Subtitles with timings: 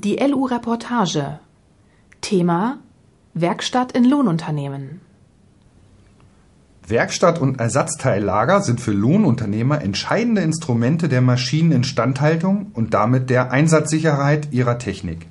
[0.00, 1.40] Die LU-Reportage.
[2.20, 2.78] Thema
[3.34, 5.00] Werkstatt in Lohnunternehmen.
[6.86, 14.78] Werkstatt- und Ersatzteillager sind für Lohnunternehmer entscheidende Instrumente der Maschineninstandhaltung und damit der Einsatzsicherheit ihrer
[14.78, 15.26] Technik.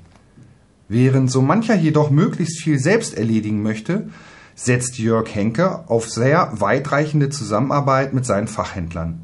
[0.90, 4.10] Während so mancher jedoch möglichst viel selbst erledigen möchte,
[4.54, 9.22] setzt Jörg Henke auf sehr weitreichende Zusammenarbeit mit seinen Fachhändlern.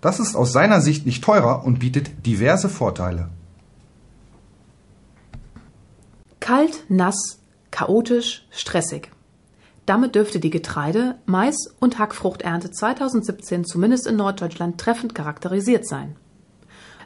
[0.00, 3.28] Das ist aus seiner Sicht nicht teurer und bietet diverse Vorteile.
[6.48, 9.10] Kalt, nass, chaotisch, stressig.
[9.84, 16.16] Damit dürfte die Getreide-, Mais- und Hackfruchternte 2017 zumindest in Norddeutschland treffend charakterisiert sein.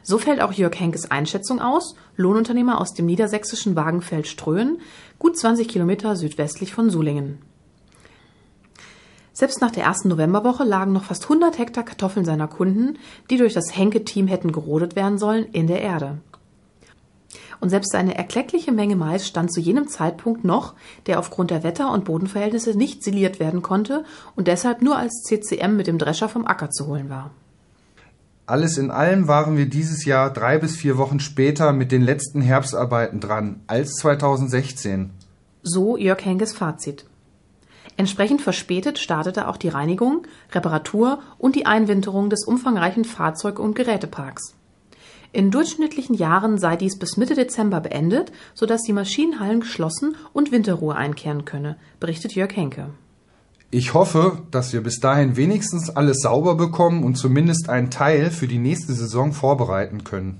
[0.01, 4.79] So fällt auch Jörg Henkes Einschätzung aus, Lohnunternehmer aus dem niedersächsischen Wagenfeld-Ströhen,
[5.19, 7.39] gut 20 Kilometer südwestlich von Sulingen.
[9.33, 12.97] Selbst nach der ersten Novemberwoche lagen noch fast 100 Hektar Kartoffeln seiner Kunden,
[13.29, 16.19] die durch das Henke-Team hätten gerodet werden sollen, in der Erde.
[17.63, 20.73] Und selbst eine erkleckliche Menge Mais stand zu jenem Zeitpunkt noch,
[21.07, 24.03] der aufgrund der Wetter- und Bodenverhältnisse nicht siliert werden konnte
[24.35, 27.31] und deshalb nur als CCM mit dem Drescher vom Acker zu holen war.
[28.47, 32.41] Alles in allem waren wir dieses Jahr drei bis vier Wochen später mit den letzten
[32.41, 35.11] Herbstarbeiten dran als 2016.
[35.61, 37.05] So Jörg Henkes Fazit.
[37.95, 44.53] Entsprechend verspätet startete auch die Reinigung, Reparatur und die Einwinterung des umfangreichen Fahrzeug- und Geräteparks.
[45.35, 50.95] In durchschnittlichen Jahren sei dies bis Mitte Dezember beendet, sodass die Maschinenhallen geschlossen und Winterruhe
[50.95, 52.91] einkehren könne, berichtet Jörg Henke.
[53.71, 58.47] Ich hoffe, dass wir bis dahin wenigstens alles sauber bekommen und zumindest einen Teil für
[58.47, 60.37] die nächste Saison vorbereiten können.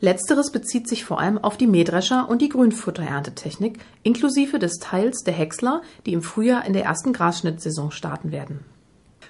[0.00, 5.34] Letzteres bezieht sich vor allem auf die Mähdrescher und die Grünfuttererntetechnik inklusive des Teils der
[5.34, 8.60] Häcksler, die im Frühjahr in der ersten Grasschnittsaison starten werden.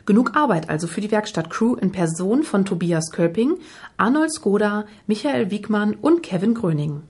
[0.06, 3.56] Genug Arbeit also für die Werkstattcrew in Person von Tobias Kölping,
[3.96, 7.02] Arnold Skoda, Michael Wiegmann und Kevin Gröning.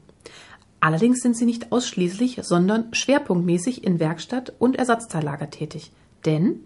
[0.81, 5.93] Allerdings sind sie nicht ausschließlich, sondern schwerpunktmäßig in Werkstatt und Ersatzteillager tätig.
[6.25, 6.61] Denn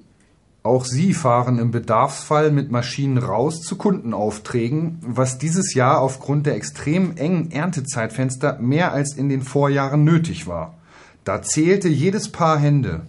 [0.63, 6.55] auch sie fahren im Bedarfsfall mit Maschinen raus zu Kundenaufträgen, was dieses Jahr aufgrund der
[6.55, 10.79] extrem engen Erntezeitfenster mehr als in den Vorjahren nötig war.
[11.25, 13.03] Da zählte jedes Paar Hände.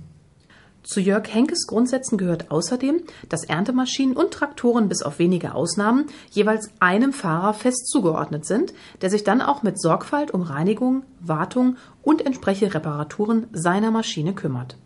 [0.85, 6.69] Zu Jörg Henkes Grundsätzen gehört außerdem, dass Erntemaschinen und Traktoren bis auf wenige Ausnahmen jeweils
[6.79, 12.23] einem Fahrer fest zugeordnet sind, der sich dann auch mit Sorgfalt um Reinigung, Wartung und
[12.23, 14.77] entsprechende Reparaturen seiner Maschine kümmert.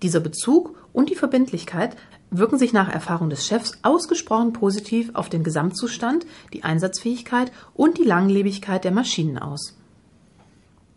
[0.00, 1.94] Dieser Bezug und die Verbindlichkeit
[2.30, 6.24] wirken sich nach Erfahrung des Chefs ausgesprochen positiv auf den Gesamtzustand,
[6.54, 9.77] die Einsatzfähigkeit und die Langlebigkeit der Maschinen aus.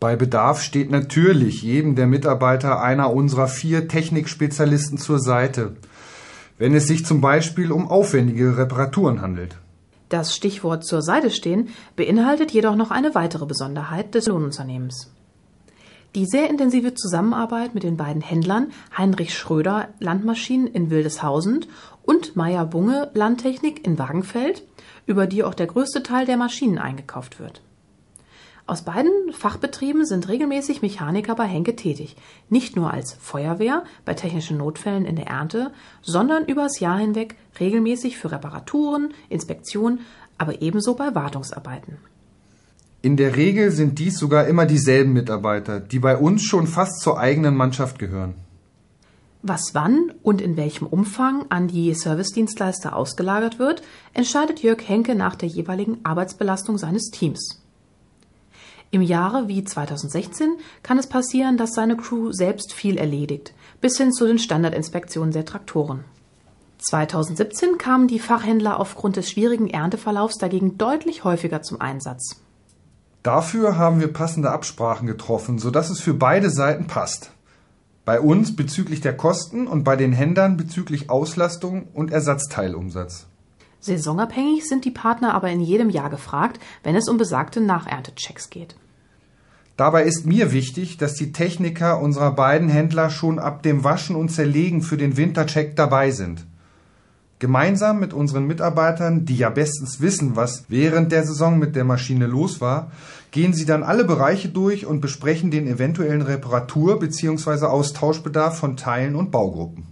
[0.02, 5.76] Bei Bedarf steht natürlich jedem der Mitarbeiter einer unserer vier Technikspezialisten zur Seite,
[6.58, 9.58] wenn es sich zum Beispiel um aufwendige Reparaturen handelt.
[10.10, 15.12] Das Stichwort zur Seite stehen beinhaltet jedoch noch eine weitere Besonderheit des Lohnunternehmens.
[16.16, 21.68] Die sehr intensive Zusammenarbeit mit den beiden Händlern Heinrich Schröder Landmaschinen in Wildeshausen
[22.02, 24.64] und Meyer Bunge Landtechnik in Wagenfeld,
[25.06, 27.62] über die auch der größte Teil der Maschinen eingekauft wird.
[28.72, 32.16] Aus beiden Fachbetrieben sind regelmäßig Mechaniker bei Henke tätig,
[32.48, 38.18] nicht nur als Feuerwehr bei technischen Notfällen in der Ernte, sondern übers Jahr hinweg regelmäßig
[38.18, 40.00] für Reparaturen, Inspektion,
[40.38, 41.98] aber ebenso bei Wartungsarbeiten.
[43.02, 47.20] In der Regel sind dies sogar immer dieselben Mitarbeiter, die bei uns schon fast zur
[47.20, 48.36] eigenen Mannschaft gehören.
[49.42, 53.84] Was wann und in welchem Umfang an die Servicedienstleister ausgelagert wird,
[54.14, 57.62] entscheidet Jörg Henke nach der jeweiligen Arbeitsbelastung seines Teams.
[58.94, 64.12] Im Jahre wie 2016 kann es passieren, dass seine Crew selbst viel erledigt, bis hin
[64.12, 66.04] zu den Standardinspektionen der Traktoren.
[66.80, 72.42] 2017 kamen die Fachhändler aufgrund des schwierigen Ernteverlaufs dagegen deutlich häufiger zum Einsatz.
[73.24, 77.32] Dafür haben wir passende Absprachen getroffen, sodass es für beide Seiten passt.
[78.04, 83.28] Bei uns bezüglich der Kosten und bei den Händlern bezüglich Auslastung und Ersatzteilumsatz.
[83.82, 88.76] Saisonabhängig sind die Partner aber in jedem Jahr gefragt, wenn es um besagte Nachernte-Checks geht.
[89.76, 94.30] Dabei ist mir wichtig, dass die Techniker unserer beiden Händler schon ab dem Waschen und
[94.30, 96.46] Zerlegen für den Wintercheck dabei sind.
[97.40, 102.28] Gemeinsam mit unseren Mitarbeitern, die ja bestens wissen, was während der Saison mit der Maschine
[102.28, 102.92] los war,
[103.32, 107.66] gehen sie dann alle Bereiche durch und besprechen den eventuellen Reparatur- bzw.
[107.66, 109.88] Austauschbedarf von Teilen und Baugruppen.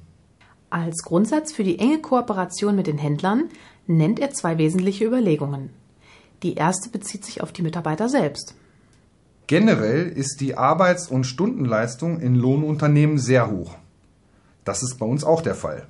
[0.70, 3.46] Als Grundsatz für die enge Kooperation mit den Händlern
[3.90, 5.72] nennt er zwei wesentliche Überlegungen.
[6.44, 8.56] Die erste bezieht sich auf die Mitarbeiter selbst.
[9.48, 13.76] Generell ist die Arbeits- und Stundenleistung in Lohnunternehmen sehr hoch.
[14.64, 15.88] Das ist bei uns auch der Fall.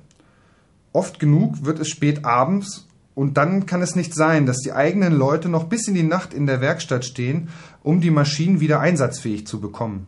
[0.92, 5.12] Oft genug wird es spät abends Und dann kann es nicht sein, dass die eigenen
[5.12, 7.48] Leute noch bis in die Nacht in der Werkstatt stehen,
[7.82, 10.06] um die Maschinen wieder einsatzfähig zu bekommen.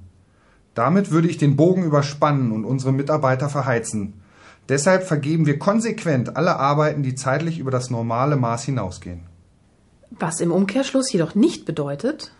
[0.74, 4.14] Damit würde ich den Bogen überspannen und unsere Mitarbeiter verheizen.
[4.68, 9.20] Deshalb vergeben wir konsequent alle Arbeiten, die zeitlich über das normale Maß hinausgehen.
[10.10, 12.32] Was im Umkehrschluss jedoch nicht bedeutet,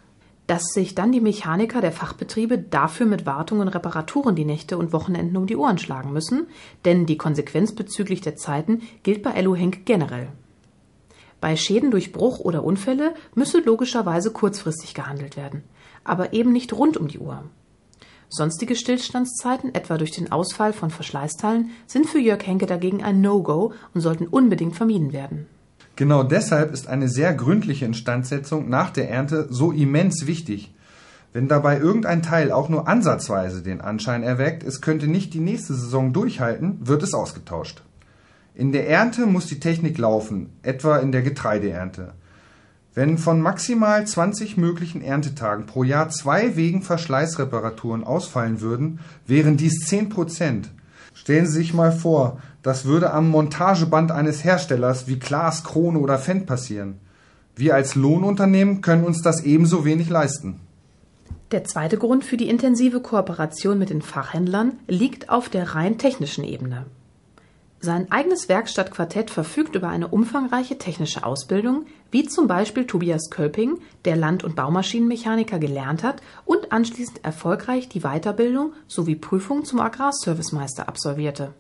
[0.47, 4.93] dass sich dann die Mechaniker der Fachbetriebe dafür mit Wartung und Reparaturen die Nächte und
[4.93, 6.47] Wochenenden um die Ohren schlagen müssen,
[6.85, 10.29] denn die Konsequenz bezüglich der Zeiten gilt bei Ello Henk generell.
[11.41, 15.65] Bei Schäden durch Bruch oder Unfälle müsse logischerweise kurzfristig gehandelt werden,
[16.05, 17.45] aber eben nicht rund um die Uhr.
[18.35, 23.75] Sonstige Stillstandszeiten, etwa durch den Ausfall von Verschleißteilen, sind für Jörg Henke dagegen ein No-Go
[23.93, 25.47] und sollten unbedingt vermieden werden.
[25.97, 30.75] Genau deshalb ist eine sehr gründliche Instandsetzung nach der Ernte so immens wichtig.
[31.35, 35.75] Wenn dabei irgendein Teil auch nur ansatzweise den Anschein erweckt, es könnte nicht die nächste
[35.75, 37.83] Saison durchhalten, wird es ausgetauscht.
[38.55, 42.15] In der Ernte muss die Technik laufen, etwa in der Getreideernte.
[42.95, 49.87] Wenn von maximal 20 möglichen Erntetagen pro Jahr zwei wegen Verschleißreparaturen ausfallen würden, wären dies
[49.87, 50.71] 10 Prozent.
[51.15, 56.19] Stellen Sie sich mal vor, das würde am Montageband eines Herstellers wie Klaas, Krone oder
[56.19, 57.01] Fendt passieren.
[57.57, 60.61] Wir als Lohnunternehmen können uns das ebenso wenig leisten.
[61.51, 66.45] Der zweite Grund für die intensive Kooperation mit den Fachhändlern liegt auf der rein technischen
[66.45, 66.87] Ebene.
[67.85, 74.15] Sein eigenes Werkstattquartett verfügt über eine umfangreiche technische Ausbildung, wie zum Beispiel Tobias Kölping, der
[74.15, 81.55] Land- und Baumaschinenmechaniker gelernt hat und anschließend erfolgreich die Weiterbildung sowie Prüfung zum Agrarservicemeister absolvierte.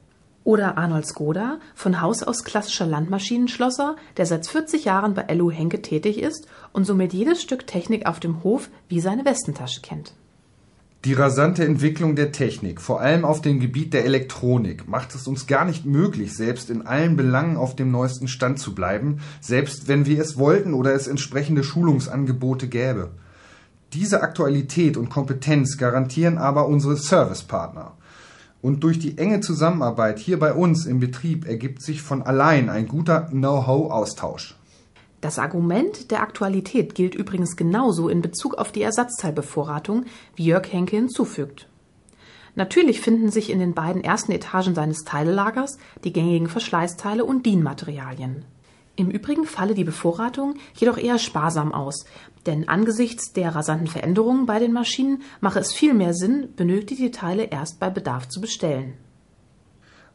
[0.44, 5.82] Oder Arnold Skoda, von Haus aus klassischer Landmaschinenschlosser, der seit 40 Jahren bei LU Henke
[5.82, 10.14] tätig ist und somit jedes Stück Technik auf dem Hof wie seine Westentasche kennt.
[11.04, 15.48] Die rasante Entwicklung der Technik, vor allem auf dem Gebiet der Elektronik, macht es uns
[15.48, 20.06] gar nicht möglich, selbst in allen Belangen auf dem neuesten Stand zu bleiben, selbst wenn
[20.06, 23.10] wir es wollten oder es entsprechende Schulungsangebote gäbe.
[23.92, 27.94] Diese Aktualität und Kompetenz garantieren aber unsere Servicepartner.
[28.60, 32.86] Und durch die enge Zusammenarbeit hier bei uns im Betrieb ergibt sich von allein ein
[32.86, 34.54] guter Know-how-Austausch.
[35.22, 40.04] Das Argument der Aktualität gilt übrigens genauso in Bezug auf die Ersatzteilbevorratung,
[40.34, 41.68] wie Jörg Henke hinzufügt.
[42.56, 48.44] Natürlich finden sich in den beiden ersten Etagen seines Teilelagers die gängigen Verschleißteile und Dienmaterialien.
[48.96, 52.04] Im Übrigen falle die Bevorratung jedoch eher sparsam aus,
[52.44, 57.44] denn angesichts der rasanten Veränderungen bei den Maschinen mache es viel mehr Sinn, benötigte Teile
[57.44, 58.94] erst bei Bedarf zu bestellen.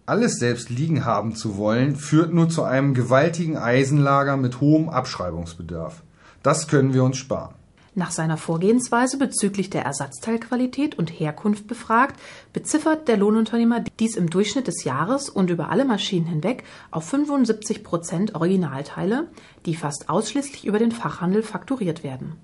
[0.07, 6.01] Alles selbst liegen haben zu wollen, führt nur zu einem gewaltigen Eisenlager mit hohem Abschreibungsbedarf.
[6.42, 7.56] Das können wir uns sparen.
[7.94, 12.18] Nach seiner Vorgehensweise bezüglich der Ersatzteilqualität und Herkunft befragt,
[12.54, 17.83] beziffert der Lohnunternehmer dies im Durchschnitt des Jahres und über alle Maschinen hinweg auf 75
[17.83, 19.27] Prozent Originalteile,
[19.65, 22.38] die fast ausschließlich über den Fachhandel fakturiert werden.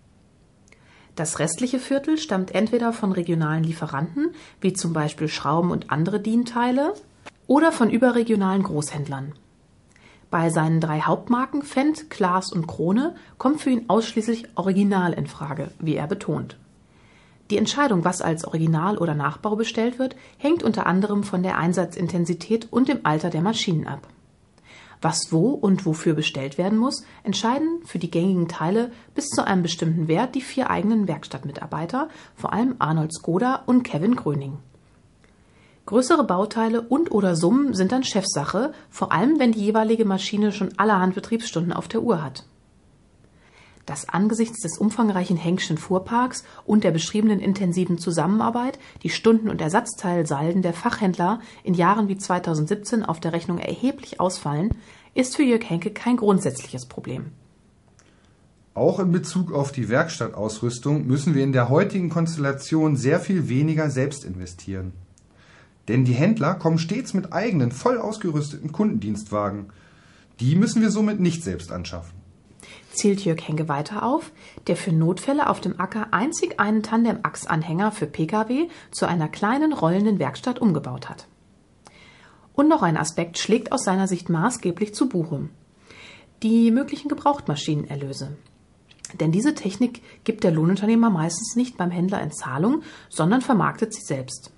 [1.15, 6.93] Das restliche Viertel stammt entweder von regionalen Lieferanten, wie zum Beispiel Schrauben und andere Dienteile,
[7.47, 9.33] oder von überregionalen Großhändlern.
[10.29, 15.71] Bei seinen drei Hauptmarken Fendt, Klaas und Krone kommt für ihn ausschließlich Original in Frage,
[15.79, 16.57] wie er betont.
[17.51, 22.67] Die Entscheidung, was als Original oder Nachbau bestellt wird, hängt unter anderem von der Einsatzintensität
[22.71, 24.07] und dem Alter der Maschinen ab.
[25.03, 29.61] Was wo und wofür bestellt werden muss, entscheiden für die gängigen Teile bis zu einem
[29.61, 34.57] bestimmten Wert die vier eigenen Werkstattmitarbeiter, vor allem Arnold Skoda und Kevin Gröning.
[35.85, 41.13] Größere Bauteile und/oder Summen sind dann Chefsache, vor allem wenn die jeweilige Maschine schon allerhand
[41.13, 42.45] Betriebsstunden auf der Uhr hat.
[43.85, 50.61] Dass angesichts des umfangreichen Henkschen Fuhrparks und der beschriebenen intensiven Zusammenarbeit die Stunden- und Ersatzteilsalden
[50.61, 54.69] der Fachhändler in Jahren wie 2017 auf der Rechnung erheblich ausfallen,
[55.15, 57.31] ist für Jörg Henke kein grundsätzliches Problem.
[58.73, 63.89] Auch in Bezug auf die Werkstattausrüstung müssen wir in der heutigen Konstellation sehr viel weniger
[63.89, 64.93] selbst investieren.
[65.87, 69.67] Denn die Händler kommen stets mit eigenen, voll ausgerüsteten Kundendienstwagen.
[70.39, 72.23] Die müssen wir somit nicht selbst anschaffen.
[72.93, 74.31] Zählt Jörg Henke weiter auf,
[74.67, 80.19] der für Notfälle auf dem Acker einzig einen Tandem-Achsanhänger für Pkw zu einer kleinen rollenden
[80.19, 81.27] Werkstatt umgebaut hat.
[82.53, 85.49] Und noch ein Aspekt schlägt aus seiner Sicht maßgeblich zu Buche.
[86.43, 88.37] Die möglichen Gebrauchtmaschinenerlöse.
[89.19, 94.01] Denn diese Technik gibt der Lohnunternehmer meistens nicht beim Händler in Zahlung, sondern vermarktet sie
[94.01, 94.51] selbst.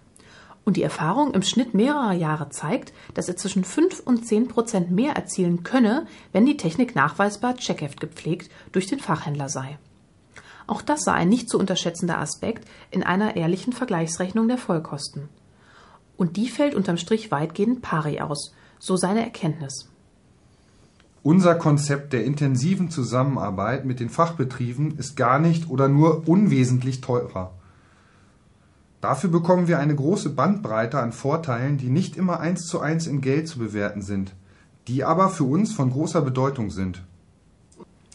[0.65, 4.89] Und die Erfahrung im Schnitt mehrerer Jahre zeigt, dass er zwischen 5 und 10 Prozent
[4.91, 9.77] mehr erzielen könne, wenn die Technik nachweisbar Checkheft gepflegt durch den Fachhändler sei.
[10.65, 15.29] Auch das sei ein nicht zu unterschätzender Aspekt in einer ehrlichen Vergleichsrechnung der Vollkosten.
[16.17, 19.89] Und die fällt unterm Strich weitgehend pari aus, so seine Erkenntnis.
[21.21, 27.53] Unser Konzept der intensiven Zusammenarbeit mit den Fachbetrieben ist gar nicht oder nur unwesentlich teurer.
[29.05, 33.21] Dafür bekommen wir eine große Bandbreite an Vorteilen, die nicht immer eins zu eins in
[33.21, 34.33] Geld zu bewerten sind,
[34.87, 37.03] die aber für uns von großer Bedeutung sind.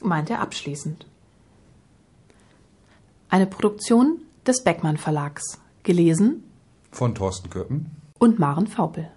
[0.02, 1.06] Meint er abschließend.
[3.28, 5.60] Eine Produktion des Beckmann Verlags.
[5.84, 6.42] Gelesen
[6.90, 9.12] Von Thorsten Köppen und Maren Faupel.